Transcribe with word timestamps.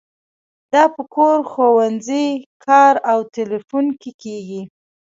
دا 0.73 0.83
په 0.95 1.01
کور، 1.15 1.37
ښوونځي، 1.51 2.27
کار 2.65 2.93
او 3.11 3.19
تیلیفون 3.35 3.85
کې 4.01 4.11
کیږي. 4.21 4.61